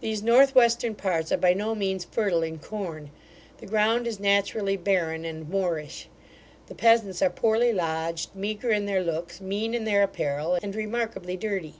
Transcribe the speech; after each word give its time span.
These 0.00 0.20
north 0.20 0.56
western 0.56 0.96
parts 0.96 1.30
are 1.30 1.36
by 1.36 1.52
no 1.54 1.76
means 1.76 2.04
fertile 2.06 2.42
in 2.42 2.58
corn. 2.58 3.12
The 3.58 3.66
ground 3.68 4.04
is 4.08 4.18
naturally 4.18 4.76
barren 4.76 5.24
and 5.24 5.48
moorish. 5.48 6.08
The 6.66 6.74
peasants 6.74 7.22
are 7.22 7.30
poorly 7.30 7.72
lodged, 7.72 8.34
meagre 8.34 8.70
in 8.72 8.86
their 8.86 9.04
looks, 9.04 9.40
mean 9.40 9.72
in 9.72 9.84
their 9.84 10.02
apparel, 10.02 10.58
and 10.60 10.74
remarkably 10.74 11.36
dirty. 11.36 11.74